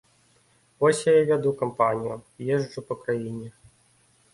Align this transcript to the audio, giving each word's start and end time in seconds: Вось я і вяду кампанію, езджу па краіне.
Вось 0.83 1.01
я 1.09 1.13
і 1.19 1.27
вяду 1.29 1.53
кампанію, 1.61 2.19
езджу 2.59 2.87
па 2.89 3.01
краіне. 3.05 3.51